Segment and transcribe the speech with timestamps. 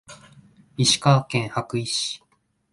[0.77, 2.23] 石川県羽咋市